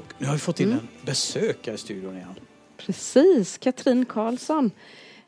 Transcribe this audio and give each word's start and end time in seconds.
Och 0.00 0.14
nu 0.18 0.26
har 0.26 0.32
vi 0.32 0.38
fått 0.40 0.60
in 0.60 0.72
en 0.72 0.88
besökare 1.06 1.74
i 1.74 1.78
studion 1.78 2.16
igen. 2.16 2.34
Precis, 2.76 3.58
Katrin 3.58 4.04
Karlsson. 4.04 4.70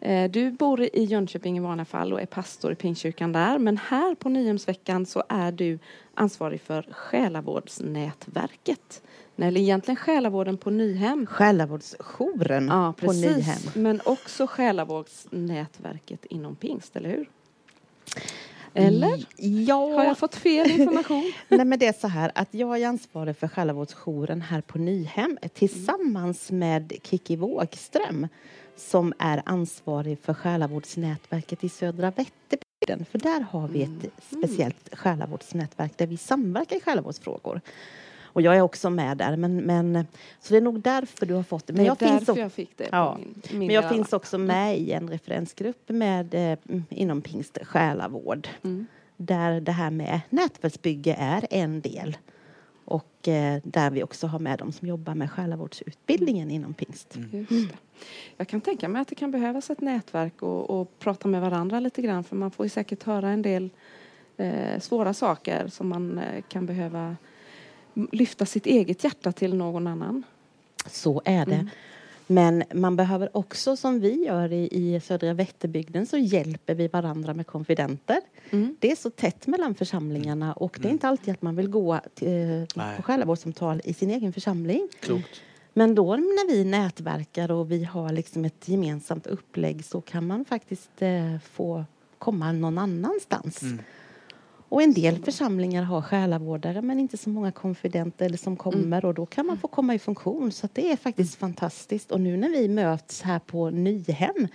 Eh, 0.01 0.31
Du 0.31 0.51
bor 0.51 0.81
i 0.83 1.05
Jönköping 1.05 1.57
i 1.57 1.61
vanliga 1.61 1.85
fall 1.85 2.13
och 2.13 2.21
är 2.21 2.27
pastor 2.27 2.73
i 2.73 2.75
Pingstkyrkan 2.75 3.33
där. 3.33 3.59
Men 3.59 3.77
här 3.77 4.15
på 4.15 4.29
Nyhemsveckan 4.29 5.07
så 5.07 5.23
är 5.29 5.53
du 5.53 5.79
ansvarig 6.15 6.61
för 6.61 6.83
Själavårdsnätverket. 6.93 9.03
Nej, 9.37 9.49
Eller 9.49 9.61
egentligen 9.61 9.97
Själavården 9.97 10.57
på 10.59 10.71
Nyhem. 10.71 11.27
Själavårdsjouren 11.27 12.69
Ja, 12.69 12.95
på 13.01 13.13
Nyhem. 13.13 13.35
precis. 13.35 13.75
Men 13.75 14.01
också 14.05 14.47
Själavårdsnätverket 14.47 16.25
inom 16.25 16.57
pingst, 16.57 16.97
eller 16.97 17.09
hur? 17.11 17.29
Eller? 18.75 19.25
Ja, 19.37 19.97
Har 19.97 20.05
jag 20.05 20.19
fått 20.19 20.35
fel 20.35 20.71
information? 20.71 21.33
Nej, 21.49 21.65
men 21.65 21.79
det 21.79 21.87
är 21.87 21.93
så 21.93 22.09
här 22.09 22.33
att 22.35 22.49
jag 22.51 22.83
är 22.83 22.87
ansvarig 22.87 23.37
för 23.37 23.49
själavårdsjouren 23.49 24.43
här 24.43 24.61
på 24.61 24.79
Nyhem 24.79 25.39
tillsammans 25.55 26.51
med 26.51 26.93
Kiki 27.03 27.37
Wågström 27.37 28.29
som 28.77 29.13
är 29.19 29.43
ansvarig 29.45 30.19
för 30.23 30.35
själavårdsnätverket 30.35 31.65
i 31.65 31.69
Södra 31.69 32.11
Vätterbygden. 32.11 33.05
För 33.11 33.19
där 33.19 33.41
har 33.41 33.69
vi 33.69 33.83
ett 33.83 34.13
speciellt 34.31 34.89
själavårdsnätverk 34.97 35.93
där 35.97 36.07
vi 36.07 36.17
samverkar 36.17 36.77
i 36.77 36.81
själavårdsfrågor. 36.81 37.61
Och 38.33 38.43
jag 38.43 38.57
är 38.57 38.61
också 38.61 38.91
med 38.91 39.17
där, 39.17 39.37
men, 39.37 39.57
men 39.57 40.07
så 40.41 40.53
det 40.55 40.57
är 40.57 40.61
nog 40.63 40.81
därför 40.81 41.27
du 41.27 41.35
har 41.35 41.43
fått 41.43 41.67
det. 41.67 41.73
Men 41.73 41.85
det 41.85 41.87
är 41.87 41.89
jag, 41.89 41.99
finns 41.99 42.29
också, 42.29 42.41
jag 42.41 42.53
fick 42.53 42.77
det 42.77 42.85
på 42.85 42.97
Ja, 42.97 43.19
min, 43.19 43.35
min 43.51 43.67
men 43.67 43.75
jag 43.75 43.89
finns 43.91 44.13
också 44.13 44.39
med 44.39 44.79
i 44.79 44.93
en 44.93 45.09
referensgrupp 45.09 45.89
med, 45.89 46.35
eh, 46.35 46.59
inom 46.89 47.21
pingst 47.23 47.59
själavård 47.63 48.49
Mm. 48.63 48.87
där 49.17 49.61
det 49.61 49.73
här 49.73 49.91
med 49.91 50.21
nätverksbygge 50.31 51.17
är 51.19 51.47
en 51.51 51.81
del. 51.81 52.17
Och 52.85 53.29
eh, 53.29 53.61
där 53.65 53.91
vi 53.91 54.03
också 54.03 54.27
har 54.27 54.39
med 54.39 54.59
dem 54.59 54.73
som 54.73 54.89
jobbar 54.89 55.15
med 55.15 55.31
själavårdsutbildningen 55.31 56.51
inom 56.51 56.75
pingst. 56.75 57.19
Just 57.33 57.51
det. 57.51 57.77
Jag 58.37 58.49
kan 58.49 58.61
tänka 58.61 58.89
mig 58.89 59.03
att 59.03 59.09
det 59.09 59.15
kan 59.15 59.31
behövas 59.31 59.71
ett 59.71 59.81
nätverk 59.81 60.43
och, 60.43 60.71
och 60.81 60.99
prata 60.99 61.29
med 61.29 61.41
varandra 61.41 61.81
lite 61.81 62.03
grann 62.03 62.25
för 62.25 62.37
man 62.37 62.51
får 62.51 62.67
ju 62.67 62.71
säkert 62.71 63.03
höra 63.03 63.29
en 63.31 63.43
del 63.43 63.71
eh, 64.37 64.81
svåra 64.81 65.15
saker 65.15 65.69
som 65.69 65.89
man 65.89 66.19
eh, 66.19 66.43
kan 66.49 66.67
behöva 66.67 67.17
lyfta 67.95 68.47
sitt 68.47 68.67
eget 68.67 69.05
hjärta 69.05 69.33
till 69.33 69.55
någon 69.55 69.87
annan. 69.87 70.23
Så 70.87 71.23
är 71.25 71.47
det. 71.47 71.69
Men 72.27 72.65
man 72.75 72.97
behöver 72.97 73.37
också, 73.37 73.77
som 73.77 74.01
vi 74.01 74.25
gör 74.25 74.53
i, 74.53 74.69
i 74.73 75.01
Södra 75.01 75.35
Vätterbygden, 75.35 76.07
så 76.07 76.19
hjälper 76.19 76.75
vi 76.75 76.89
varandra 76.89 77.35
med 77.35 77.47
konfidenter. 77.47 78.21
Mm. 78.51 78.77
Det 78.81 78.91
är 78.91 78.97
så 78.97 79.11
tätt 79.11 79.47
mellan 79.47 79.75
församlingarna 79.75 80.53
och 80.53 80.79
det 80.81 80.89
är 80.89 80.93
inte 80.93 81.09
alltid 81.09 81.35
att 81.35 81.43
man 81.43 81.57
vill 81.57 81.69
gå 81.69 82.01
till, 82.15 82.67
Nej. 82.75 82.97
på 82.97 83.03
själavårdssamtal 83.03 83.81
i 83.85 83.95
sin 83.95 84.11
egen 84.11 84.33
församling. 84.33 84.89
Klokt. 85.01 85.41
Men 85.75 85.95
då 85.95 86.17
när 86.17 86.49
vi 86.49 86.65
nätverkar 86.65 87.51
och 87.51 87.71
vi 87.71 87.85
har 87.85 88.13
liksom 88.13 88.45
ett 88.45 88.69
gemensamt 88.69 89.27
upplägg 89.27 89.85
så 89.85 90.01
kan 90.01 90.27
man 90.27 90.45
faktiskt 90.45 91.03
eh, 91.03 91.39
få 91.53 91.85
komma 92.19 92.53
någon 92.53 92.79
annanstans. 92.79 93.63
Mm. 93.63 93.79
Och 94.73 94.83
en 94.83 94.93
del 94.93 95.25
församlingar 95.25 95.83
har 95.83 96.03
själavårdare 96.03 96.83
men 96.83 97.01
inte 97.01 97.17
så 97.17 97.31
många 97.31 97.53
konfidenter 97.53 98.27
eller 98.27 98.37
som 98.37 98.57
kommer 98.57 99.05
och 99.05 99.15
då 99.15 99.27
kan 99.27 99.47
man 99.47 99.59
få 99.59 99.69
komma 99.69 99.95
i 99.95 99.99
funktion. 99.99 100.53
Så 100.53 100.69
det 100.73 100.93
är 100.93 100.97
faktiskt 100.97 101.35
fantastiskt. 101.35 102.11
Och 102.13 102.21
nu 102.21 102.37
när 102.37 102.49
vi 102.49 102.69
möts 102.69 103.23
här 103.23 103.39
på 103.39 103.71
Nyhem 103.71 104.49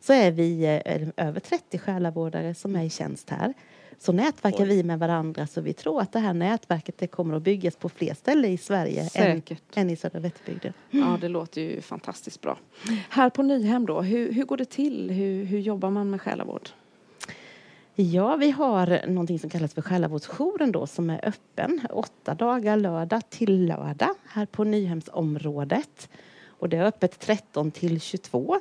så 0.00 0.12
är 0.12 0.30
vi 0.30 0.64
eh, 0.84 1.26
över 1.26 1.40
30 1.40 1.78
själavårdare 1.78 2.54
som 2.54 2.76
är 2.76 2.84
i 2.84 2.90
tjänst 2.90 3.30
här. 3.30 3.54
Så 3.98 4.12
nätverkar 4.12 4.64
Oj. 4.64 4.68
vi 4.68 4.82
med 4.82 4.98
varandra 4.98 5.46
så 5.46 5.60
vi 5.60 5.72
tror 5.72 6.00
att 6.00 6.12
det 6.12 6.18
här 6.18 6.34
nätverket 6.34 6.98
det 6.98 7.06
kommer 7.06 7.36
att 7.36 7.42
byggas 7.42 7.76
på 7.76 7.88
fler 7.88 8.14
ställen 8.14 8.50
i 8.50 8.58
Sverige 8.58 9.08
än, 9.14 9.42
än 9.74 9.90
i 9.90 9.96
Södra 9.96 10.20
Vätterbygden. 10.20 10.72
Ja, 10.90 11.18
det 11.20 11.28
låter 11.28 11.60
ju 11.60 11.80
fantastiskt 11.80 12.40
bra. 12.40 12.58
Här 13.08 13.30
på 13.30 13.42
Nyhem 13.42 13.86
då, 13.86 14.02
hur, 14.02 14.32
hur 14.32 14.44
går 14.44 14.56
det 14.56 14.70
till? 14.70 15.10
Hur, 15.10 15.44
hur 15.44 15.58
jobbar 15.58 15.90
man 15.90 16.10
med 16.10 16.20
själavård? 16.20 16.68
Ja, 18.00 18.36
vi 18.36 18.50
har 18.50 19.06
någonting 19.06 19.38
som 19.38 19.50
kallas 19.50 19.74
för 19.74 19.82
själavårdsjouren 19.82 20.72
då 20.72 20.86
som 20.86 21.10
är 21.10 21.28
öppen 21.28 21.80
åtta 21.90 22.34
dagar 22.34 22.76
lördag 22.76 23.30
till 23.30 23.66
lördag 23.66 24.14
här 24.28 24.46
på 24.46 24.64
Nyhemsområdet. 24.64 26.08
Och 26.46 26.68
det 26.68 26.76
är 26.76 26.84
öppet 26.84 27.20
13 27.20 27.70
till 27.70 28.00
22. 28.00 28.56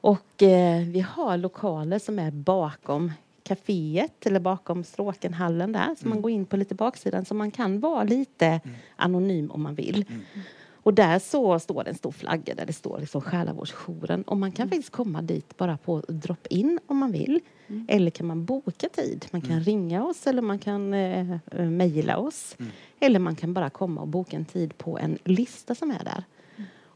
Och 0.00 0.42
eh, 0.42 0.82
vi 0.82 1.00
har 1.00 1.36
lokaler 1.36 1.98
som 1.98 2.18
är 2.18 2.30
bakom 2.30 3.12
kaféet 3.42 4.26
eller 4.26 4.40
bakom 4.40 4.84
Stråkenhallen 4.84 5.72
där. 5.72 5.94
Så 6.00 6.08
man 6.08 6.22
går 6.22 6.30
in 6.30 6.46
på 6.46 6.56
lite 6.56 6.74
baksidan 6.74 7.24
så 7.24 7.34
man 7.34 7.50
kan 7.50 7.80
vara 7.80 8.04
lite 8.04 8.60
anonym 8.96 9.50
om 9.50 9.62
man 9.62 9.74
vill. 9.74 10.04
Och 10.82 10.94
där 10.94 11.18
så 11.18 11.58
står 11.58 11.84
det 11.84 11.90
en 11.90 11.96
stor 11.96 12.12
flagga 12.12 12.54
där 12.54 12.66
det 12.66 12.72
står 12.72 12.98
liksom 13.00 13.20
Själavårdsjouren. 13.20 14.22
Och 14.22 14.36
man 14.36 14.52
kan 14.52 14.68
faktiskt 14.68 14.90
komma 14.90 15.22
dit 15.22 15.56
bara 15.56 15.76
på 15.76 16.02
drop-in 16.08 16.78
om 16.86 16.98
man 16.98 17.12
vill. 17.12 17.40
Eller 17.88 18.10
kan 18.10 18.26
man 18.26 18.44
boka 18.44 18.88
tid. 18.88 19.26
Man 19.30 19.40
kan 19.40 19.60
ringa 19.60 20.04
oss 20.04 20.26
eller 20.26 20.42
man 20.42 20.58
kan 20.58 20.94
eh, 20.94 21.32
eh, 21.32 21.70
mejla 21.70 22.16
oss. 22.16 22.56
Eller 23.00 23.18
man 23.18 23.36
kan 23.36 23.54
bara 23.54 23.70
komma 23.70 24.00
och 24.00 24.08
boka 24.08 24.36
en 24.36 24.44
tid 24.44 24.78
på 24.78 24.98
en 24.98 25.18
lista 25.24 25.74
som 25.74 25.90
är 25.90 26.04
där. 26.04 26.24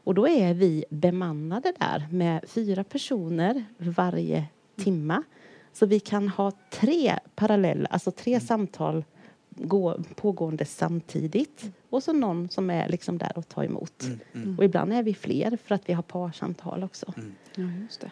Och 0.05 0.13
då 0.13 0.27
är 0.27 0.53
vi 0.53 0.85
bemannade 0.89 1.73
där 1.79 2.07
med 2.11 2.43
fyra 2.47 2.83
personer 2.83 3.65
varje 3.77 4.45
timma. 4.75 5.23
Så 5.73 5.85
vi 5.85 5.99
kan 5.99 6.29
ha 6.29 6.51
tre 6.69 7.19
parallella, 7.35 7.89
alltså 7.89 8.11
tre 8.11 8.39
samtal 8.39 9.03
gå, 9.55 10.03
pågående 10.15 10.65
samtidigt. 10.65 11.71
Och 11.89 12.03
så 12.03 12.13
någon 12.13 12.49
som 12.49 12.69
är 12.69 12.89
liksom 12.89 13.17
där 13.17 13.31
och 13.37 13.47
tar 13.49 13.63
emot. 13.63 14.03
Och 14.57 14.63
ibland 14.63 14.93
är 14.93 15.03
vi 15.03 15.13
fler 15.13 15.57
för 15.65 15.75
att 15.75 15.89
vi 15.89 15.93
har 15.93 16.03
parsamtal 16.03 16.83
också. 16.83 17.13
Ja, 17.55 17.63
just 17.83 18.01
det. 18.01 18.11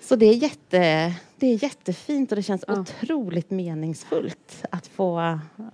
Så 0.00 0.16
det 0.16 0.26
är, 0.26 0.34
jätte, 0.34 1.14
det 1.36 1.46
är 1.46 1.62
jättefint 1.62 2.32
och 2.32 2.36
det 2.36 2.42
känns 2.42 2.64
Ja. 2.68 2.80
otroligt 2.80 3.50
meningsfullt 3.50 4.64
att 4.70 4.86
få, 4.86 5.20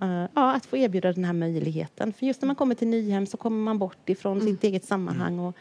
eh, 0.01 0.25
ja, 0.33 0.53
att 0.53 0.65
få 0.65 0.77
erbjuda 0.77 1.13
den 1.13 1.23
här 1.25 1.33
möjligheten. 1.33 2.13
För 2.13 2.25
just 2.25 2.41
när 2.41 2.47
man 2.47 2.55
kommer 2.55 2.75
till 2.75 2.87
Nyhem 2.87 3.25
så 3.25 3.37
kommer 3.37 3.57
man 3.63 3.77
bort 3.79 4.09
ifrån 4.09 4.41
sitt 4.41 4.63
eget 4.63 4.85
sammanhang 4.85 5.39
och 5.39 5.55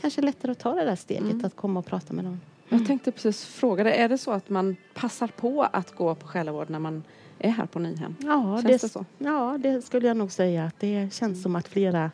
kanske 0.00 0.22
lättare 0.22 0.52
att 0.52 0.58
ta 0.58 0.74
det 0.74 0.84
där 0.84 0.96
steget 0.96 1.44
att 1.44 1.56
komma 1.56 1.80
och 1.80 1.86
prata 1.86 2.12
med 2.12 2.24
någon. 2.24 2.40
Jag 2.68 2.86
tänkte 2.86 3.12
precis 3.12 3.44
fråga 3.44 3.84
dig, 3.84 3.96
är 3.98 4.08
det 4.08 4.18
så 4.18 4.30
att 4.30 4.48
man 4.48 4.76
passar 4.94 5.26
på 5.28 5.62
att 5.62 5.94
gå 5.94 6.14
på 6.14 6.26
själavård 6.26 6.70
när 6.70 6.78
man 6.78 7.04
är 7.40 7.50
här 7.50 7.66
på 7.66 7.78
Nyhem? 7.78 8.16
Ja, 8.20 8.60
Känns 8.62 8.80
det, 8.80 8.86
det 8.86 8.92
så? 8.92 9.04
ja, 9.18 9.58
det 9.62 9.82
skulle 9.82 10.08
jag 10.08 10.16
nog 10.16 10.32
säga 10.32 10.64
att 10.64 10.80
det 10.80 11.14
känns 11.14 11.42
som 11.42 11.56
att 11.56 11.68
flera 11.68 12.10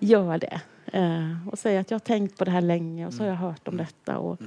gör 0.00 0.38
det. 0.38 0.60
Eh, 0.86 1.48
och 1.48 1.58
säger 1.58 1.80
att 1.80 1.90
jag 1.90 1.94
har 1.94 2.00
tänkt 2.00 2.38
på 2.38 2.44
det 2.44 2.50
här 2.50 2.60
länge 2.60 3.06
och 3.06 3.14
så 3.14 3.22
har 3.22 3.28
jag 3.28 3.36
hört 3.36 3.68
om 3.68 3.76
detta. 3.76 4.18
Och, 4.18 4.40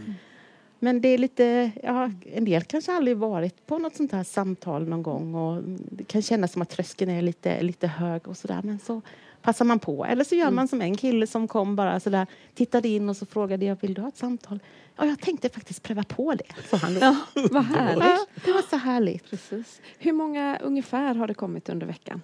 Men 0.80 1.02
det 1.02 1.08
är 1.08 1.18
lite, 1.18 1.72
ja, 1.84 2.12
en 2.34 2.46
del 2.46 2.64
kanske 2.64 2.92
aldrig 2.92 3.18
varit 3.18 3.66
på 3.68 3.78
något 3.78 3.96
sånt 3.96 4.12
här 4.12 4.24
samtal 4.24 4.88
någon 4.88 5.04
gång 5.04 5.36
och 5.36 5.64
det 5.92 6.04
kan 6.04 6.22
kännas 6.22 6.52
som 6.52 6.62
att 6.62 6.70
tröskeln 6.70 7.12
är 7.12 7.22
lite, 7.22 7.62
lite 7.62 7.88
hög 7.88 8.28
och 8.28 8.38
sådär. 8.38 8.62
Men 8.64 8.80
så 8.80 9.02
passar 9.42 9.66
man 9.66 9.80
på. 9.80 10.06
Eller 10.06 10.24
så 10.24 10.36
gör 10.36 10.52
man 10.52 10.68
som 10.68 10.82
en 10.82 10.98
kille 10.98 11.28
som 11.28 11.48
kom 11.48 11.76
bara 11.76 12.00
sådär, 12.00 12.28
tittade 12.54 12.88
in 12.88 13.10
och 13.10 13.18
så 13.18 13.26
frågade 13.26 13.66
jag, 13.66 13.78
vill 13.82 13.94
du 13.94 14.02
ha 14.02 14.10
ett 14.10 14.18
samtal? 14.18 14.60
Ja, 14.98 15.06
jag 15.06 15.20
tänkte 15.20 15.50
faktiskt 15.50 15.84
pröva 15.84 16.04
på 16.04 16.34
det, 16.34 16.68
sa 16.70 16.78
han 16.78 16.94
då. 16.94 17.00
Ja, 17.00 17.16
vad 17.52 17.66
härligt. 17.66 18.04
Ja, 18.04 18.26
det 18.46 18.52
var 18.52 18.62
så 18.70 18.76
härligt. 18.76 19.30
Precis. 19.30 19.82
Hur 19.98 20.14
många 20.14 20.60
ungefär 20.64 21.16
har 21.16 21.28
det 21.28 21.34
kommit 21.34 21.70
under 21.70 21.88
veckan? 21.88 22.22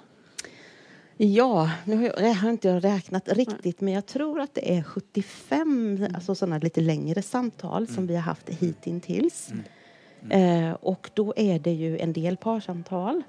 Ja, 1.24 1.72
nu 1.86 1.96
har 1.96 2.04
jag, 2.04 2.22
jag 2.22 2.34
har 2.34 2.50
inte 2.50 2.68
jag 2.68 2.84
räknat 2.84 3.30
riktigt 3.30 3.82
men 3.82 3.94
jag 3.94 4.06
tror 4.06 4.40
att 4.40 4.54
det 4.54 4.78
är 4.78 4.84
75 4.84 6.08
alltså 6.14 6.36
sådana 6.36 6.58
lite 6.58 6.82
längre 6.82 7.22
samtal 7.22 7.88
som 7.88 8.08
vi 8.08 8.16
har 8.16 8.22
haft 8.22 8.50
hittills. 8.50 9.54
Eh, 10.30 10.72
och 10.72 11.10
då 11.14 11.34
är 11.36 11.60
det 11.60 11.72
ju 11.72 12.00
en 12.00 12.14
del 12.14 12.38
parsamtal 12.38 13.24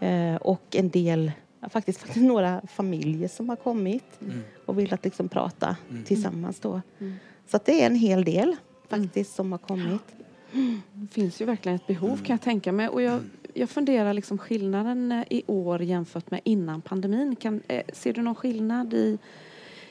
eh, 0.00 0.34
och 0.34 0.76
en 0.76 0.88
del, 0.88 1.32
faktiskt, 1.70 2.00
faktiskt 2.00 2.26
några 2.26 2.62
familjer 2.66 3.28
som 3.28 3.48
har 3.48 3.56
kommit 3.56 4.20
och 4.66 4.78
vill 4.78 4.94
att 4.94 5.04
liksom 5.04 5.28
prata 5.28 5.76
tillsammans 6.04 6.60
då. 6.60 6.80
Så 7.46 7.56
att 7.56 7.64
det 7.64 7.82
är 7.82 7.86
en 7.86 7.96
hel 7.96 8.24
del 8.24 8.56
faktiskt 8.88 9.34
som 9.34 9.52
har 9.52 9.58
kommit. 9.58 10.02
Det 10.92 11.14
finns 11.14 11.40
ju 11.40 11.44
verkligen 11.44 11.76
ett 11.76 11.86
behov 11.86 12.16
kan 12.16 12.34
jag 12.34 12.40
tänka 12.40 12.72
mig. 12.72 12.88
Och 12.88 13.02
jag, 13.02 13.20
jag 13.54 13.70
funderar 13.70 14.14
liksom 14.14 14.38
skillnaden 14.38 15.12
eh, 15.12 15.24
i 15.30 15.42
år 15.46 15.82
jämfört 15.82 16.30
med 16.30 16.40
innan 16.44 16.80
pandemin. 16.80 17.36
Kan, 17.36 17.60
eh, 17.68 17.82
ser 17.92 18.12
du 18.12 18.22
någon 18.22 18.34
skillnad 18.34 18.94
i, 18.94 19.18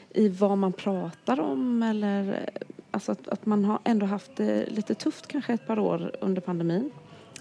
i 0.09 0.27
vad 0.27 0.57
man 0.57 0.73
pratar 0.73 1.39
om? 1.39 1.83
Eller 1.83 2.33
eh, 2.33 2.61
alltså 2.91 3.11
att, 3.11 3.27
att 3.27 3.45
man 3.45 3.65
har 3.65 3.79
ändå 3.83 4.05
haft 4.05 4.35
det 4.35 4.65
lite 4.69 4.95
tufft 4.95 5.27
kanske 5.27 5.53
ett 5.53 5.67
par 5.67 5.79
år 5.79 6.15
under 6.21 6.41
pandemin? 6.41 6.91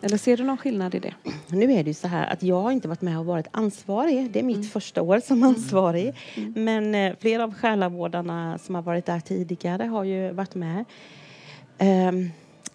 Eller 0.03 0.17
ser 0.17 0.37
du 0.37 0.45
någon 0.45 0.57
skillnad 0.57 0.95
i 0.95 0.99
det? 0.99 1.15
Nu 1.49 1.73
är 1.73 1.85
det 1.85 1.91
ju 1.91 1.95
så 1.95 2.09
här 2.09 2.33
att 2.33 2.43
jag 2.43 2.63
har 2.63 2.71
inte 2.71 2.89
varit 2.89 3.03
med 3.03 3.19
och 3.19 3.27
varit 3.27 3.47
ansvarig. 3.51 4.31
Det 4.31 4.39
är 4.39 4.45
mitt 4.45 4.73
första 4.73 5.03
år 5.03 5.21
som 5.21 5.43
ansvarig. 5.43 6.15
Men 6.55 6.95
eh, 6.95 7.15
flera 7.21 7.45
av 7.45 7.55
själavårdarna 7.55 8.59
som 8.59 8.75
har 8.75 8.83
varit 8.83 9.07
där 9.07 9.21
tidigare 9.21 9.85
har 9.85 10.05
ju 10.05 10.33
varit 10.33 10.55
med. 10.55 10.85
Ehm, 11.79 12.31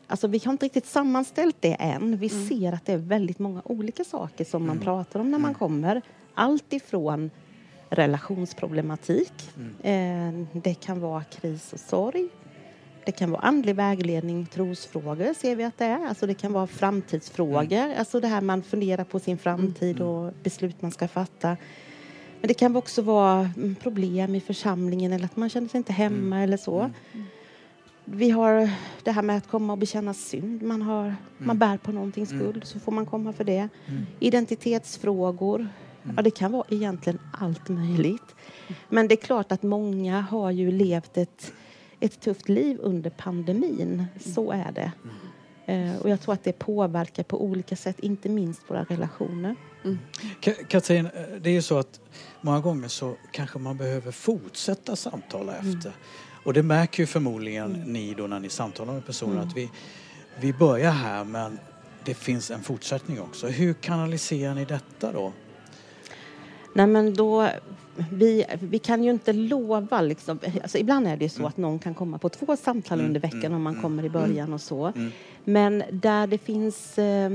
alltså 0.07 0.27
vi 0.27 0.41
har 0.45 0.51
inte 0.51 0.65
riktigt 0.65 0.85
sammanställt 0.85 1.55
det 1.59 1.75
än. 1.79 2.17
Vi 2.17 2.29
ser 2.29 2.73
att 2.73 2.85
det 2.85 2.93
är 2.93 2.97
väldigt 2.97 3.39
många 3.39 3.61
olika 3.65 4.03
saker 4.03 4.45
som 4.45 4.67
man 4.67 4.79
pratar 4.79 5.19
om 5.19 5.31
när 5.31 5.39
man 5.39 5.53
kommer. 5.53 6.01
Allt 6.33 6.73
ifrån 6.73 7.29
relationsproblematik. 7.89 9.33
Eh, 9.83 10.31
det 10.53 10.73
kan 10.73 10.99
vara 10.99 11.23
kris 11.23 11.73
och 11.73 11.79
sorg. 11.79 12.29
Det 13.05 13.11
kan 13.11 13.31
vara 13.31 13.41
andlig 13.41 13.75
vägledning, 13.75 14.45
trosfrågor 14.45 15.33
ser 15.33 15.55
vi 15.55 15.63
att 15.63 15.77
det 15.77 15.85
är. 15.85 16.07
Alltså 16.07 16.27
det 16.27 16.33
kan 16.33 16.53
vara 16.53 16.67
framtidsfrågor, 16.67 17.93
alltså 17.97 18.19
det 18.19 18.27
här 18.27 18.41
man 18.41 18.63
funderar 18.63 19.03
på 19.03 19.19
sin 19.19 19.37
framtid 19.37 20.01
och 20.01 20.33
beslut 20.43 20.81
man 20.81 20.91
ska 20.91 21.07
fatta. 21.07 21.57
Men 22.41 22.47
det 22.47 22.53
kan 22.53 22.75
också 22.75 23.01
vara 23.01 23.49
mm, 23.57 23.75
problem 23.75 24.35
i 24.35 24.39
församlingen 24.39 25.13
eller 25.13 25.25
att 25.25 25.35
man 25.35 25.49
känner 25.49 25.67
sig 25.67 25.77
inte 25.77 25.93
hemma 25.93 26.43
eller 26.43 26.57
så. 26.57 26.91
Vi 28.05 28.29
har 28.29 28.69
det 29.03 29.11
här 29.11 29.21
med 29.21 29.37
att 29.37 29.47
komma 29.47 29.73
och 29.73 29.79
bekänna 29.79 30.13
synd. 30.13 30.61
Man, 30.61 30.81
har, 30.81 31.15
man 31.37 31.57
bär 31.57 31.77
på 31.77 31.91
någonting 31.91 32.25
skuld, 32.25 32.61
så 32.65 32.79
får 32.79 32.91
man 32.91 33.05
komma 33.05 33.33
för 33.33 33.43
det. 33.43 33.69
Identitetsfrågor. 34.19 35.67
Ja, 36.15 36.21
det 36.21 36.31
kan 36.31 36.51
vara 36.51 36.63
egentligen 36.69 37.19
allt 37.39 37.69
möjligt. 37.69 38.35
Men 38.89 39.07
det 39.07 39.13
är 39.13 39.25
klart 39.25 39.51
att 39.51 39.63
många 39.63 40.21
har 40.21 40.51
ju 40.51 40.71
levt 40.71 41.17
ett, 41.17 41.53
ett 41.99 42.19
tufft 42.21 42.49
liv 42.49 42.77
under 42.81 43.09
pandemin. 43.09 44.05
Så 44.19 44.51
är 44.51 44.71
det. 44.71 44.91
Eh, 45.65 46.01
och 46.01 46.09
jag 46.09 46.21
tror 46.21 46.33
att 46.33 46.43
det 46.43 46.59
påverkar 46.59 47.23
på 47.23 47.43
olika 47.43 47.75
sätt, 47.75 47.99
inte 47.99 48.29
minst 48.29 48.61
våra 48.69 48.83
relationer. 48.83 49.55
Ka- 50.41 50.65
Katrin, 50.67 51.05
eh, 51.05 51.11
det 51.41 51.49
är 51.49 51.53
ju 51.53 51.61
så 51.61 51.77
att 51.77 51.99
många 52.41 52.59
gånger 52.59 52.87
så 52.87 53.15
kanske 53.31 53.59
man 53.59 53.77
behöver 53.77 54.11
fortsätta 54.11 54.95
samtala 54.95 55.55
efter. 55.55 55.91
Och 56.43 56.53
det 56.53 56.63
märker 56.63 57.03
ju 57.03 57.07
förmodligen 57.07 57.71
ni 57.71 58.13
då 58.13 58.27
när 58.27 58.39
ni 58.39 58.49
samtalar 58.49 58.93
med 58.93 59.05
personer 59.05 59.41
att 59.41 59.57
vi, 59.57 59.69
vi 60.39 60.53
börjar 60.53 60.91
här 60.91 61.23
men 61.23 61.59
det 62.05 62.13
finns 62.13 62.51
en 62.51 62.63
fortsättning 62.63 63.21
också. 63.21 63.47
Hur 63.47 63.73
kanaliserar 63.73 64.55
ni 64.55 64.65
detta 64.65 65.11
då? 65.11 65.33
Nej, 66.73 66.87
men 66.87 67.13
då, 67.13 67.49
vi, 68.11 68.45
vi 68.59 68.79
kan 68.79 69.03
ju 69.03 69.11
inte 69.11 69.33
lova. 69.33 70.01
Liksom, 70.01 70.39
alltså, 70.61 70.77
ibland 70.77 71.07
är 71.07 71.17
det 71.17 71.25
ju 71.25 71.29
så 71.29 71.45
att 71.45 71.57
någon 71.57 71.79
kan 71.79 71.93
komma 71.93 72.17
på 72.17 72.29
två 72.29 72.57
samtal 72.57 73.01
under 73.01 73.19
veckan 73.19 73.53
om 73.53 73.61
man 73.61 73.81
kommer 73.81 74.03
i 74.05 74.09
början 74.09 74.53
och 74.53 74.61
så. 74.61 74.93
Men 75.43 75.83
där 75.91 76.27
det 76.27 76.37
finns 76.37 76.97
eh, 76.97 77.31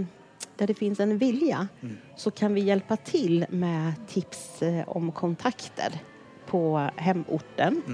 där 0.57 0.67
det 0.67 0.75
finns 0.75 1.01
en 1.01 1.19
vilja 1.19 1.69
så 2.17 2.31
kan 2.31 2.55
vi 2.55 2.61
hjälpa 2.61 2.97
till 2.97 3.47
med 3.51 3.93
tips 4.09 4.63
eh, 4.63 4.89
om 4.89 5.13
kontakter 5.13 5.93
på 6.47 6.91
hemorten. 6.97 7.83
Eh, 7.87 7.93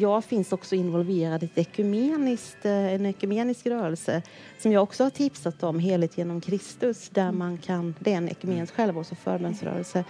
Jag 0.00 0.24
finns 0.24 0.52
också 0.52 0.74
involverad 0.74 1.42
i 1.42 1.46
ett 1.46 1.58
ekumeniskt, 1.58 2.64
eh, 2.64 2.94
en 2.94 3.06
ekumenisk 3.06 3.66
rörelse 3.66 4.22
som 4.58 4.72
jag 4.72 4.82
också 4.82 5.02
har 5.02 5.10
tipsat 5.10 5.62
om, 5.62 5.78
Helhet 5.78 6.18
genom 6.18 6.40
Kristus, 6.40 7.08
där 7.08 7.32
man 7.32 7.58
kan, 7.58 7.94
det 7.98 8.12
är 8.12 8.16
en 8.16 8.28
ekumenisk 8.28 8.74
självvårds 8.74 9.12
och 9.12 9.18
förbönsrörelse. 9.18 10.04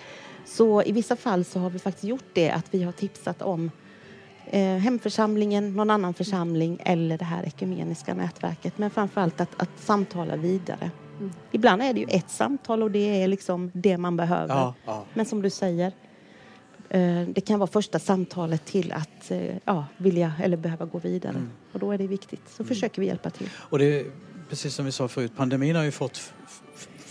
Så 0.44 0.82
i 0.82 0.92
vissa 0.92 1.16
fall 1.16 1.44
så 1.44 1.58
har 1.58 1.70
vi 1.70 1.78
faktiskt 1.78 2.04
gjort 2.04 2.24
det, 2.32 2.50
att 2.50 2.66
vi 2.70 2.82
har 2.82 2.92
tipsat 2.92 3.42
om 3.42 3.70
eh, 4.46 4.60
hemförsamlingen, 4.60 5.76
någon 5.76 5.90
annan 5.90 6.14
församling 6.14 6.78
eller 6.84 7.18
det 7.18 7.24
här 7.24 7.44
ekumeniska 7.46 8.14
nätverket. 8.14 8.78
Men 8.78 8.90
framförallt 8.90 9.40
att, 9.40 9.62
att 9.62 9.80
samtala 9.80 10.36
vidare. 10.36 10.90
Ibland 11.50 11.82
är 11.82 11.92
det 11.92 12.00
ju 12.00 12.06
ett 12.08 12.30
samtal 12.30 12.82
och 12.82 12.90
det 12.90 13.22
är 13.22 13.28
liksom 13.28 13.70
det 13.74 13.98
man 13.98 14.16
behöver. 14.16 14.54
Ja, 14.54 14.74
ja. 14.84 15.04
Men 15.14 15.26
som 15.26 15.42
du 15.42 15.50
säger, 15.50 15.86
eh, 15.86 15.92
det 17.34 17.40
kan 17.46 17.58
vara 17.58 17.70
första 17.70 17.98
samtalet 17.98 18.64
till 18.64 18.92
att 18.92 19.30
eh, 19.30 19.56
ja, 19.64 19.86
vilja 19.96 20.32
eller 20.42 20.56
behöva 20.56 20.84
gå 20.84 20.98
vidare. 20.98 21.34
Mm. 21.34 21.50
Och 21.72 21.78
då 21.78 21.92
är 21.92 21.98
det 21.98 22.06
viktigt. 22.06 22.42
Så 22.48 22.64
försöker 22.64 23.00
vi 23.02 23.06
hjälpa 23.06 23.30
till. 23.30 23.48
Och 23.54 23.78
det 23.78 24.00
är 24.00 24.06
precis 24.48 24.74
som 24.74 24.84
vi 24.84 24.92
sa 24.92 25.08
förut, 25.08 25.32
pandemin 25.36 25.76
har 25.76 25.84
ju 25.84 25.90
fått 25.90 26.32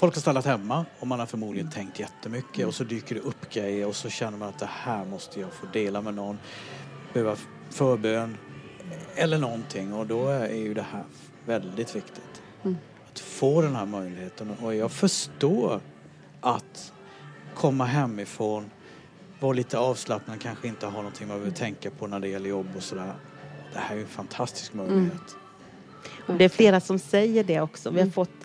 Folk 0.02 0.16
har 0.16 0.22
stannat 0.22 0.46
hemma 0.46 0.86
och 1.00 1.08
man 1.08 1.20
har 1.20 1.26
förmodligen 1.26 1.70
tänkt 1.70 2.00
jättemycket 2.00 2.68
och 2.68 2.76
så 2.76 2.84
dyker 2.84 3.16
det 3.16 3.22
upp 3.22 3.54
grejer 3.54 3.88
och 3.88 3.96
så 3.96 4.10
känner 4.10 4.38
man 4.38 4.50
att 4.50 4.60
det 4.60 4.70
här 4.72 5.06
måste 5.06 5.40
jag 5.40 5.54
få 5.54 5.66
dela 5.74 6.02
med 6.02 6.14
någon. 6.14 6.38
Behöva 7.14 7.36
förbön 7.70 8.38
eller 9.16 9.38
någonting 9.38 9.94
och 9.94 10.08
då 10.08 10.28
är 10.28 10.56
ju 10.56 10.74
det 10.74 10.86
här 10.92 11.04
väldigt 11.46 11.96
viktigt. 11.96 12.42
Att 13.12 13.20
få 13.20 13.62
den 13.62 13.76
här 13.76 13.86
möjligheten 13.86 14.52
och 14.62 14.76
jag 14.76 14.92
förstår 14.92 15.82
att 16.42 16.94
komma 17.56 17.86
hemifrån, 17.86 18.72
vara 19.42 19.54
lite 19.54 19.78
avslappnad, 19.78 20.42
kanske 20.42 20.68
inte 20.68 20.86
ha 20.86 20.92
någonting 20.92 21.28
man 21.28 21.38
behöver 21.38 21.58
tänka 21.58 21.92
på 21.92 22.08
när 22.08 22.20
det 22.20 22.28
gäller 22.28 22.50
jobb 22.50 22.68
och 22.76 22.84
sådär. 22.84 23.14
Det 23.74 23.80
här 23.80 23.92
är 23.92 23.98
ju 23.98 24.02
en 24.02 24.08
fantastisk 24.08 24.74
möjlighet. 24.74 25.36
Och 26.28 26.34
det 26.34 26.46
är 26.46 26.50
flera 26.50 26.80
som 26.80 27.00
säger 27.00 27.44
det 27.44 27.62
också. 27.62 27.90
Vi 27.90 28.02
har 28.02 28.10
fått 28.10 28.42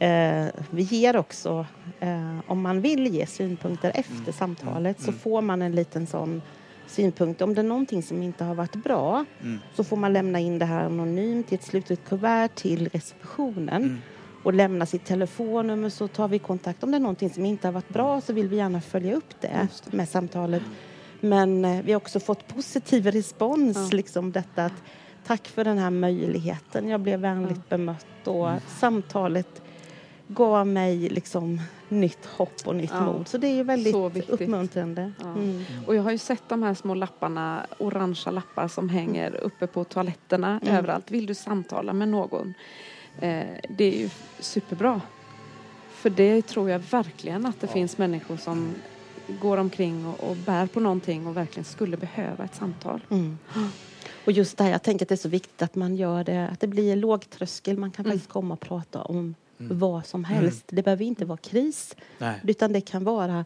Eh, 0.00 0.46
vi 0.70 0.82
ger 0.82 1.16
också, 1.16 1.66
eh, 2.00 2.38
om 2.46 2.62
man 2.62 2.80
vill 2.80 3.06
ge 3.06 3.26
synpunkter 3.26 3.92
efter 3.94 4.32
samtalet 4.32 5.00
så 5.00 5.12
får 5.12 5.42
man 5.42 5.62
en 5.62 5.72
liten 5.72 6.06
sån 6.06 6.42
synpunkt. 6.86 7.42
Om 7.42 7.54
det 7.54 7.60
är 7.60 7.64
någonting 7.64 8.02
som 8.02 8.22
inte 8.22 8.44
har 8.44 8.54
varit 8.54 8.76
bra 8.76 9.24
så 9.74 9.84
får 9.84 9.96
man 9.96 10.12
lämna 10.12 10.40
in 10.40 10.58
det 10.58 10.64
här 10.64 10.84
anonymt 10.84 11.52
i 11.52 11.54
ett 11.54 11.62
slutet 11.62 12.04
kuvert 12.04 12.48
till 12.48 12.88
receptionen 12.88 14.02
och 14.48 14.54
lämna 14.54 14.86
sitt 14.86 15.04
telefonnummer 15.04 15.88
så 15.88 16.08
tar 16.08 16.28
vi 16.28 16.38
kontakt. 16.38 16.82
Om 16.84 16.90
det 16.90 16.96
är 16.96 17.00
någonting 17.00 17.30
som 17.30 17.44
inte 17.46 17.66
har 17.68 17.72
varit 17.72 17.88
bra 17.88 18.20
så 18.20 18.32
vill 18.32 18.48
vi 18.48 18.56
gärna 18.56 18.80
följa 18.80 19.14
upp 19.14 19.40
det 19.40 19.68
med 19.90 20.08
samtalet. 20.08 20.62
Men 21.20 21.64
eh, 21.64 21.82
vi 21.82 21.92
har 21.92 21.96
också 21.96 22.20
fått 22.20 22.48
positiv 22.48 23.06
respons, 23.06 23.92
liksom 23.92 24.32
detta 24.32 24.64
att 24.64 24.72
tack 25.26 25.48
för 25.48 25.64
den 25.64 25.78
här 25.78 25.90
möjligheten. 25.90 26.88
Jag 26.88 27.00
blev 27.00 27.20
vänligt 27.20 27.68
bemött 27.68 28.26
och 28.26 28.48
samtalet 28.80 29.62
gav 30.28 30.66
mig 30.66 30.96
liksom 31.08 31.60
nytt 31.88 32.26
hopp 32.26 32.66
och 32.66 32.76
nytt 32.76 32.90
Ja. 32.94 33.00
mod. 33.04 33.28
Så 33.28 33.38
det 33.38 33.46
är 33.46 33.54
ju 33.54 33.62
väldigt 33.62 33.94
uppmuntrande. 34.28 35.12
Ja. 35.20 35.26
Mm. 35.28 35.64
Och 35.86 35.94
jag 35.94 36.02
har 36.02 36.10
ju 36.10 36.18
sett 36.18 36.42
de 36.48 36.62
här 36.62 36.74
små 36.74 36.94
lapparna, 36.94 37.66
orangea 37.78 38.30
lappar 38.30 38.68
som 38.68 38.88
hänger 38.88 39.34
uppe 39.34 39.66
på 39.66 39.84
toaletterna 39.84 40.60
Mm. 40.62 40.74
överallt. 40.76 41.10
Vill 41.10 41.26
du 41.26 41.34
samtala 41.34 41.92
med 41.92 42.08
någon? 42.08 42.54
Eh, 43.20 43.44
det 43.68 43.84
är 43.84 43.98
ju 43.98 44.08
superbra. 44.40 45.00
För 45.90 46.10
det 46.10 46.42
tror 46.46 46.70
jag 46.70 46.78
verkligen 46.78 47.46
att 47.46 47.60
det 47.60 47.66
finns 47.66 47.98
människor 47.98 48.36
som 48.36 48.74
går 49.40 49.56
omkring 49.58 50.06
och, 50.06 50.30
och 50.30 50.36
bär 50.36 50.66
på 50.66 50.80
någonting 50.80 51.26
och 51.26 51.36
verkligen 51.36 51.64
skulle 51.64 51.96
behöva 51.96 52.44
ett 52.44 52.54
samtal. 52.54 53.00
Mm. 53.10 53.38
Och 54.24 54.32
just 54.32 54.58
det 54.58 54.64
här, 54.64 54.70
jag 54.70 54.82
tänker 54.82 55.04
att 55.04 55.08
det 55.08 55.14
är 55.14 55.16
så 55.16 55.28
viktigt 55.28 55.62
att 55.62 55.74
man 55.74 55.96
gör 55.96 56.24
det, 56.24 56.48
att 56.48 56.60
det 56.60 56.66
blir 56.66 56.96
låg 56.96 57.30
tröskel. 57.30 57.78
Man 57.78 57.90
kan 57.90 58.04
Mm. 58.04 58.16
faktiskt 58.16 58.32
komma 58.32 58.54
och 58.54 58.60
prata 58.60 59.02
om 59.02 59.34
vad 59.56 60.06
som 60.06 60.24
helst. 60.24 60.64
Det 60.68 60.82
behöver 60.82 61.04
inte 61.04 61.24
vara 61.24 61.38
kris, 61.38 61.96
Nej. 62.18 62.40
utan 62.42 62.72
det 62.72 62.80
kan 62.80 63.04
vara 63.04 63.44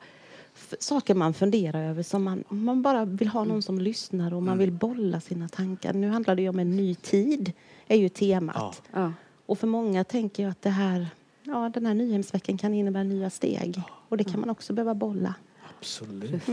saker 0.79 1.15
man 1.15 1.35
funderar 1.35 1.83
över 1.91 2.03
som 2.03 2.23
man, 2.23 2.45
man 2.49 2.83
bara 2.83 3.05
vill 3.05 3.29
ha 3.29 3.45
någon 3.45 3.63
som 3.63 3.79
lyssnar 3.81 4.35
och 4.35 4.43
man 4.43 4.59
vill 4.59 4.73
bolla 4.73 5.21
sina 5.21 5.49
tankar. 5.49 5.93
Nu 5.93 6.09
handlar 6.09 6.35
det 6.35 6.43
ju 6.43 6.49
om 6.49 6.59
en 6.59 6.77
ny 6.77 6.95
tid, 6.95 7.53
är 7.89 7.97
ju 7.97 8.09
temat. 8.09 8.83
Ja. 8.93 9.01
Ja. 9.01 9.13
Och 9.47 9.59
för 9.59 9.67
många 9.67 10.05
tänker 10.05 10.43
jag 10.43 10.51
att 10.51 10.63
det 10.63 10.71
här, 10.71 11.07
ja, 11.43 11.71
den 11.75 11.87
här 11.87 11.95
Nyhemsveckan 11.95 12.59
kan 12.59 12.75
innebära 12.75 13.03
nya 13.03 13.31
steg. 13.31 13.83
Och 14.09 14.17
det 14.17 14.25
kan 14.25 14.41
man 14.41 14.51
också 14.51 14.73
behöva 14.73 14.95
bolla. 14.95 15.35
Absolut. 15.79 16.49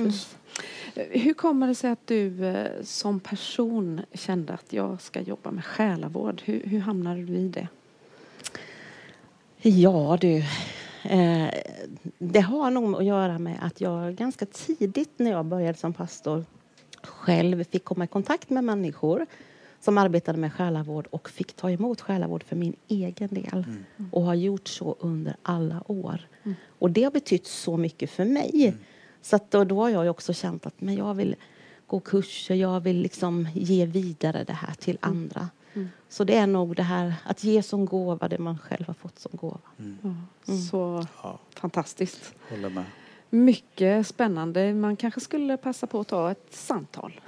Eh, 0.95 1.21
Hur 1.21 1.33
kommer 1.33 1.67
det 1.67 1.75
sig 1.75 1.91
att 1.91 2.07
du 2.07 2.45
eh, 2.45 2.83
som 2.83 3.19
person 3.19 4.01
kände 4.13 4.53
att 4.53 4.73
jag 4.73 5.01
ska 5.01 5.21
jobba 5.21 5.51
med 5.51 5.65
själavård? 5.65 6.41
Hur, 6.45 6.63
hur 6.63 6.79
hamnade 6.79 7.23
du 7.23 7.33
i 7.33 7.47
det? 7.47 7.67
Ja 9.61 10.17
du, 10.21 10.37
eh, 11.03 11.49
det 12.17 12.39
har 12.39 12.71
nog 12.71 12.95
att 12.95 13.05
göra 13.05 13.39
med 13.39 13.57
att 13.61 13.81
jag 13.81 14.15
ganska 14.15 14.45
tidigt 14.45 15.19
när 15.19 15.31
jag 15.31 15.45
började 15.45 15.77
som 15.77 15.93
pastor 15.93 16.45
själv 17.03 17.63
fick 17.63 17.83
komma 17.83 18.03
i 18.03 18.07
kontakt 18.07 18.49
med 18.49 18.63
människor 18.63 19.25
som 19.81 19.97
arbetade 19.97 20.37
med 20.37 20.53
själavård 20.53 21.07
och 21.11 21.29
fick 21.29 21.53
ta 21.53 21.71
emot 21.71 22.01
själavård 22.01 22.43
för 22.43 22.55
min 22.55 22.75
egen 22.87 23.27
del 23.29 23.65
och 24.11 24.21
har 24.23 24.33
gjort 24.35 24.67
så 24.67 24.95
under 24.99 25.35
alla 25.43 25.83
år. 25.91 26.21
Och 26.79 26.91
det 26.91 27.03
har 27.03 27.11
betytt 27.11 27.47
så 27.47 27.77
mycket 27.77 28.09
för 28.09 28.25
mig. 28.25 28.75
Så 29.21 29.35
att 29.35 29.51
då, 29.51 29.63
då 29.63 29.81
har 29.81 29.89
jag 29.89 30.03
ju 30.03 30.09
också 30.09 30.33
känt 30.33 30.65
att 30.65 30.81
men 30.81 30.95
jag 30.95 31.13
vill 31.13 31.35
gå 31.87 31.99
kurser, 31.99 32.55
jag 32.55 32.79
vill 32.79 33.01
liksom 33.01 33.47
ge 33.53 33.85
vidare 33.85 34.43
det 34.43 34.53
här 34.53 34.73
till 34.73 34.97
andra. 35.01 35.49
Så 36.09 36.23
det 36.23 36.35
är 36.37 36.47
nog 36.47 36.75
det 36.75 36.83
här 36.83 37.13
att 37.23 37.43
ge 37.43 37.63
som 37.63 37.85
gåva 37.85 38.27
det 38.27 38.37
man 38.37 38.57
själv 38.57 38.87
har 38.87 38.93
fått 38.93 39.19
som 39.19 39.31
gåva. 39.33 39.59
Så 40.71 41.05
Ja, 41.23 41.39
fantastiskt. 41.55 42.33
håller 42.49 42.69
med. 42.69 42.83
Mycket 43.29 44.07
spännande. 44.07 44.73
Man 44.73 44.95
kanske 44.95 45.19
skulle 45.19 45.57
passa 45.57 45.87
på 45.87 45.99
att 45.99 46.07
ta 46.07 46.31
ett 46.31 46.47
samtal 46.49 47.21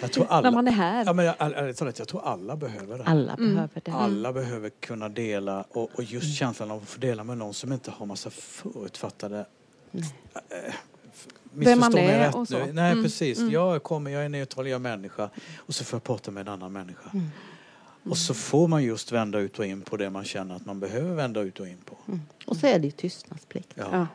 Jag 0.00 0.12
tror 0.12 0.26
alla, 0.28 0.50
när 0.50 0.56
man 0.56 0.68
är 0.68 0.72
här. 0.72 1.04
Ja, 1.04 1.12
men 1.12 1.24
jag, 1.24 1.76
talat, 1.76 1.98
jag 1.98 2.08
tror 2.08 2.24
alla 2.24 2.56
behöver 2.56 2.98
det. 2.98 3.04
Alla 3.04 3.36
behöver 3.36 3.80
det. 3.84 3.92
Alla 3.92 4.32
behöver 4.32 4.70
kunna 4.70 5.08
dela 5.08 5.64
och, 5.70 5.90
och 5.94 6.02
just 6.02 6.36
känslan 6.36 6.70
av 6.70 6.82
att 6.82 6.88
få 6.88 7.00
dela 7.00 7.24
med 7.24 7.38
någon 7.38 7.54
som 7.54 7.72
inte 7.72 7.90
har 7.90 8.06
massa 8.06 8.30
förutfattade 8.30 9.46
äh, 9.92 10.02
Vem 11.54 11.80
man 11.80 11.98
är 11.98 12.18
rätt 12.18 12.34
och 12.34 12.48
så. 12.48 12.58
nu. 12.58 12.72
Nej 12.72 12.92
Mm, 12.92 13.04
precis. 13.04 13.38
Jag 13.38 13.82
kommer, 13.82 14.10
jag 14.10 14.24
är 14.24 14.28
neutral, 14.28 14.66
jag 14.66 14.74
är 14.74 14.78
människa 14.78 15.30
och 15.56 15.74
så 15.74 15.84
får 15.84 15.96
jag 15.96 16.04
prata 16.04 16.30
med 16.30 16.40
en 16.40 16.48
annan 16.48 16.72
människa. 16.72 17.10
Och 18.04 18.18
så 18.18 18.34
får 18.34 18.68
man 18.68 18.84
just 18.84 19.12
vända 19.12 19.38
ut 19.38 19.58
och 19.58 19.66
in 19.66 19.82
på 19.82 19.96
det 19.96 20.10
man 20.10 20.24
känner 20.24 20.56
att 20.56 20.66
man 20.66 20.80
behöver 20.80 21.14
vända 21.14 21.40
ut 21.40 21.60
och 21.60 21.68
in 21.68 21.78
på. 21.84 21.96
Och 22.46 22.56
så 22.56 22.66
är 22.66 22.78
det 22.78 22.84
ju 22.84 22.90
tystnadsplikt. 22.90 23.72
Ja. 23.74 24.06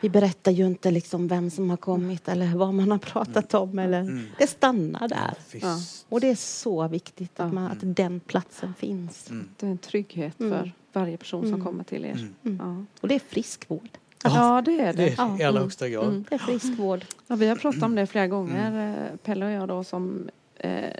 Ja. 0.00 0.02
Vi 0.02 0.08
berättar 0.10 0.52
ju 0.52 0.66
inte 0.66 0.90
liksom 0.90 1.28
vem 1.28 1.50
som 1.50 1.70
har 1.70 1.76
kommit 1.76 2.28
eller 2.28 2.46
vad 2.56 2.74
man 2.74 2.90
har 2.90 2.98
pratat 2.98 3.54
om. 3.54 3.78
Eller, 3.78 4.24
Det 4.38 4.46
stannar 4.46 5.08
där. 5.08 5.34
Visst. 5.52 6.06
Och 6.08 6.20
det 6.20 6.30
är 6.30 6.34
så 6.34 6.88
viktigt 6.88 7.40
att, 7.40 7.46
Ja. 7.48 7.52
man, 7.52 7.70
att 7.70 7.78
den 7.80 8.20
platsen 8.20 8.74
finns. 8.74 9.30
Mm. 9.30 9.48
Det 9.56 9.66
är 9.66 9.70
en 9.70 9.78
trygghet 9.78 10.40
Mm. 10.40 10.52
för 10.58 10.72
varje 10.92 11.16
person 11.16 11.42
som 11.42 11.54
Mm. 11.54 11.66
kommer 11.66 11.84
till 11.84 12.04
er. 12.04 12.26
Mm. 12.44 12.60
Ja. 12.64 12.84
Och 13.00 13.08
det 13.08 13.14
är 13.14 13.18
friskvård. 13.18 13.88
ja, 14.24 14.62
det 14.64 14.80
är 14.80 14.86
Det 14.86 14.92
det. 14.92 15.08
är 15.08 15.14
Ja. 15.16 15.38
i 15.38 15.42
allra 15.42 15.48
Mm. 15.48 15.62
högsta 15.62 15.88
grad. 15.88 16.04
Mm. 16.08 16.24
Det 16.28 16.34
är 16.34 16.38
friskvård. 16.38 17.04
Ja, 17.26 17.36
vi 17.36 17.46
har 17.46 17.56
pratat 17.56 17.82
om 17.82 17.94
det 17.94 18.06
flera 18.06 18.26
gånger, 18.26 18.94
eh, 19.10 19.16
Pelle 19.16 19.46
och 19.46 19.52
jag 19.52 19.68
då, 19.68 19.84
som 19.84 20.28
eh, 20.56 20.90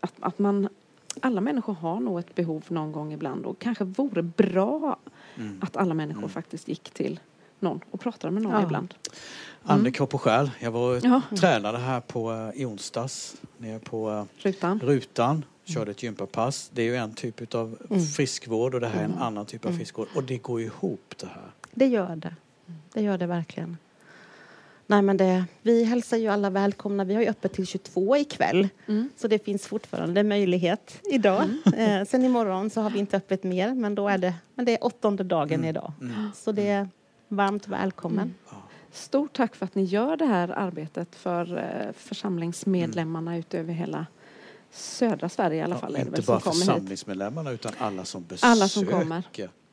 att, 0.00 0.12
att 0.20 0.38
man 0.38 0.68
alla 1.20 1.40
människor 1.40 1.74
har 1.74 2.00
nog 2.00 2.18
ett 2.18 2.34
behov 2.34 2.62
någon 2.68 2.92
gång 2.92 3.12
ibland 3.12 3.46
och 3.46 3.58
kanske 3.58 3.84
vore 3.84 4.22
bra 4.22 4.96
Mm. 5.36 5.58
att 5.62 5.76
alla 5.76 5.94
människor 5.94 6.18
Mm. 6.20 6.30
faktiskt 6.30 6.68
gick 6.68 6.90
till 6.90 7.20
någon 7.62 7.80
och 7.90 8.00
pratade 8.00 8.30
med 8.32 8.42
någon 8.42 8.52
Ja. 8.52 8.62
ibland. 8.62 8.94
Ande, 9.62 9.90
kropp 9.90 10.14
och 10.14 10.20
själ. 10.20 10.50
Jag 10.60 10.70
var 10.70 11.00
Ja. 11.02 11.22
tränade 11.36 11.78
här 11.78 12.00
på, 12.00 12.32
eh, 12.32 12.60
i 12.62 12.64
onsdags 12.64 13.36
nere 13.58 13.78
på 13.78 14.10
eh, 14.10 14.24
Rutan. 14.46 14.80
Rutan. 14.84 15.44
Körde 15.64 15.90
ett 15.90 16.02
gympapass. 16.02 16.70
Det 16.74 16.82
är 16.82 16.86
ju 16.86 16.96
en 16.96 17.14
typ 17.14 17.54
av 17.54 17.76
Mm. 17.90 18.02
friskvård 18.06 18.74
och 18.74 18.80
det 18.80 18.86
här 18.88 19.00
är 19.00 19.04
en 19.04 19.10
Mm. 19.10 19.22
annan 19.22 19.46
typ 19.46 19.64
av 19.64 19.68
Mm. 19.70 19.78
friskvård. 19.78 20.08
Och 20.14 20.22
det 20.24 20.38
går 20.38 20.60
ihop 20.60 21.14
det 21.16 21.26
här. 21.26 21.50
Det 21.74 21.86
gör 21.86 22.16
det. 22.16 22.34
Det 22.92 23.02
gör 23.02 23.18
det 23.18 23.26
verkligen. 23.26 23.76
Nej, 24.86 25.02
men 25.02 25.16
det, 25.16 25.44
vi 25.62 25.84
hälsar 25.84 26.16
ju 26.16 26.28
alla 26.28 26.50
välkomna. 26.50 27.04
Vi 27.04 27.14
har 27.14 27.22
ju 27.22 27.28
öppet 27.28 27.52
till 27.52 27.66
22 27.66 28.16
ikväll. 28.16 28.68
Mm. 28.86 29.08
Så 29.16 29.28
det 29.28 29.44
finns 29.44 29.66
fortfarande 29.66 30.22
möjlighet 30.22 30.98
idag. 31.12 31.42
Eh, 31.76 32.04
sen 32.04 32.24
imorgon 32.24 32.70
så 32.70 32.80
har 32.80 32.90
vi 32.90 32.98
inte 32.98 33.16
öppet 33.16 33.44
mer, 33.44 33.74
men 33.74 33.94
då 33.94 34.08
är 34.08 34.18
det, 34.18 34.34
men 34.54 34.64
det 34.64 34.72
är 34.72 34.84
åttonde 34.84 35.24
dagen 35.24 35.54
Mm. 35.58 35.70
idag. 35.70 35.92
Mm. 36.00 36.30
Så 36.34 36.52
det 36.52 36.68
är 36.68 36.88
varmt 37.30 37.68
välkommen. 37.68 38.18
Mm. 38.24 38.34
Ja. 38.50 38.56
Stort 38.92 39.32
tack 39.36 39.54
för 39.56 39.64
att 39.66 39.74
ni 39.74 39.82
gör 39.84 40.16
det 40.16 40.24
här 40.24 40.48
arbetet 40.48 41.14
för 41.16 41.58
eh, 41.58 41.92
församlingsmedlemmarna 41.92 43.36
ut 43.36 43.54
över 43.54 43.72
hela 43.72 44.06
södra 44.70 45.28
Sverige 45.28 45.56
i 45.58 45.62
alla 45.62 45.78
fall. 45.78 45.92
det 45.92 46.00
inte 46.00 46.10
bara 46.10 46.22
som 46.22 46.40
kommer 46.40 46.54
hit. 46.54 46.64
församlingsmedlemmarna 46.64 47.50
utan 47.50 47.72
alla 47.78 48.04
som 48.04 48.24
besöker. 48.24 48.46
Alla 48.52 48.68
som 48.68 48.86
kommer. 48.86 49.22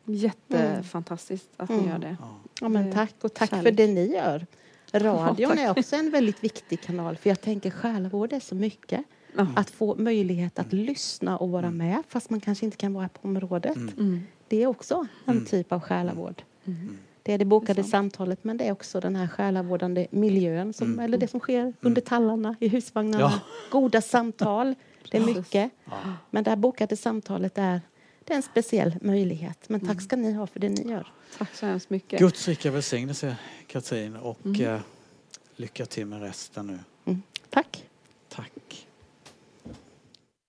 Jättefantastiskt 0.05 1.49
att 1.57 1.69
ni 1.69 1.75
Mm. 1.75 1.89
gör 1.89 1.99
det. 1.99 2.17
Ja. 2.19 2.35
Ja, 2.61 2.69
men 2.69 2.91
tack 2.93 3.13
och 3.21 3.33
tack 3.33 3.49
kärlek. 3.49 3.65
för 3.65 3.71
det 3.71 3.87
ni 3.87 4.05
gör. 4.15 4.45
Radion 4.91 5.49
tack. 5.49 5.59
är 5.59 5.79
också 5.79 5.95
en 5.95 6.09
väldigt 6.11 6.43
viktig 6.43 6.81
kanal 6.81 7.17
för 7.17 7.29
jag 7.29 7.41
tänker 7.41 7.69
själavård 7.71 8.33
är 8.33 8.39
så 8.39 8.55
mycket. 8.55 9.03
Ja. 9.35 9.47
Att 9.55 9.69
få 9.69 9.95
möjlighet 9.95 10.59
att 10.59 10.73
lyssna 10.73 11.37
och 11.37 11.49
vara 11.49 11.65
Mm. 11.65 11.77
med 11.77 12.03
fast 12.07 12.29
man 12.29 12.39
kanske 12.41 12.65
inte 12.65 12.77
kan 12.77 12.93
vara 12.93 13.09
på 13.09 13.27
området. 13.27 13.75
Mm. 13.75 13.93
Mm. 13.99 14.21
Det 14.47 14.63
är 14.63 14.67
också 14.67 15.07
en 15.25 15.33
Mm. 15.33 15.45
typ 15.45 15.71
av 15.71 15.79
själavård. 15.79 16.41
Mm. 17.27 17.31
Det 17.31 17.33
är 17.33 17.37
det 17.37 17.45
bokade 17.45 17.73
Det 17.73 17.81
är 17.81 17.89
samtalet 17.89 18.43
men 18.43 18.57
det 18.57 18.67
är 18.67 18.71
också 18.71 18.99
den 18.99 19.15
här 19.15 19.27
själavårdande 19.27 20.07
miljön 20.11 20.73
som, 20.73 20.87
Mm. 20.87 20.99
eller 20.99 21.17
det 21.17 21.27
som 21.27 21.39
sker 21.39 21.73
under 21.81 22.01
tallarna, 22.01 22.55
i 22.59 22.67
husvagnarna. 22.67 23.19
Ja. 23.23 23.39
Goda 23.71 24.01
samtal, 24.01 24.75
det 25.11 25.17
är 25.17 25.25
mycket. 25.25 25.71
Ja. 25.85 25.91
Men 26.29 26.43
det 26.43 26.49
här 26.49 26.57
bokade 26.57 26.95
samtalet 26.97 27.57
är, 27.57 27.81
det 28.23 28.33
är 28.33 28.37
en 28.37 28.43
speciell 28.43 28.95
möjlighet. 29.01 29.69
Men 29.69 29.87
tack 29.87 30.01
ska 30.01 30.15
ni 30.15 30.33
ha 30.33 30.47
för 30.47 30.59
det 30.59 30.69
ni 30.69 30.91
gör. 30.91 31.07
Tack 31.37 31.55
så 31.55 31.65
hemskt 31.65 31.89
mycket. 31.89 32.19
Guds 32.19 32.47
rika 32.47 32.71
välsignelse 32.71 33.35
Katrin 33.67 34.15
och 34.15 34.45
Mm. 34.45 34.61
eh, 34.75 34.79
lycka 35.55 35.85
till 35.85 36.05
med 36.05 36.21
resten 36.21 36.67
nu. 36.67 36.79
Mm. 37.05 37.21
Tack. 37.49 37.83
Tack. 38.29 38.86